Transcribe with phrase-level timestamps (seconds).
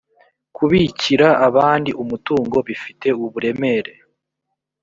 [0.55, 3.93] kubikira abandi umutungo bifite uburemere